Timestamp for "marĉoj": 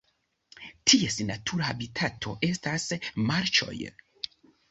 3.27-3.77